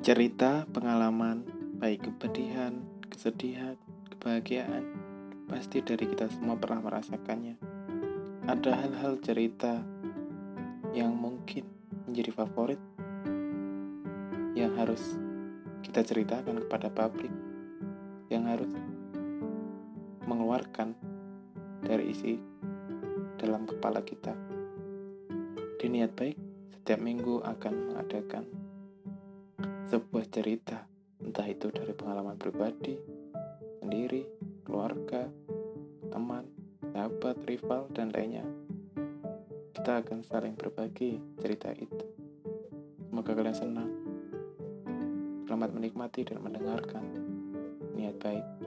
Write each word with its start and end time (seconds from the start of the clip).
cerita, 0.00 0.64
pengalaman, 0.72 1.44
baik 1.76 2.08
kepedihan, 2.08 2.72
kesedihan, 3.12 3.76
kebahagiaan, 4.08 4.96
pasti 5.44 5.84
dari 5.84 6.08
kita 6.08 6.24
semua 6.32 6.56
pernah 6.56 6.80
merasakannya. 6.80 7.60
Ada 8.48 8.80
hal-hal 8.80 9.20
cerita 9.20 9.84
yang 10.96 11.12
mungkin 11.12 11.68
menjadi 12.08 12.32
favorit 12.32 12.80
yang 14.56 14.72
harus 14.80 15.20
kita 15.84 16.00
ceritakan 16.00 16.64
kepada 16.64 16.88
publik, 16.88 17.32
yang 18.32 18.48
harus 18.48 18.72
mengeluarkan 20.24 20.96
dari 21.84 22.08
isi 22.08 22.40
dalam 23.36 23.68
kepala 23.68 24.00
kita. 24.00 24.32
Di 25.76 25.92
baik, 25.92 26.40
setiap 26.72 27.04
minggu 27.04 27.44
akan 27.44 27.92
mengadakan 27.92 28.69
sebuah 29.90 30.22
cerita, 30.30 30.86
entah 31.18 31.50
itu 31.50 31.66
dari 31.74 31.90
pengalaman 31.90 32.38
pribadi, 32.38 32.94
sendiri, 33.82 34.22
keluarga, 34.62 35.26
teman, 36.14 36.46
sahabat, 36.94 37.42
rival, 37.42 37.90
dan 37.90 38.14
lainnya. 38.14 38.46
Kita 39.74 39.98
akan 39.98 40.22
saling 40.22 40.54
berbagi 40.54 41.18
cerita 41.42 41.74
itu. 41.74 42.06
Semoga 43.10 43.34
kalian 43.34 43.58
senang. 43.58 43.90
Selamat 45.50 45.74
menikmati 45.74 46.22
dan 46.22 46.38
mendengarkan. 46.38 47.02
Niat 47.98 48.14
baik. 48.22 48.59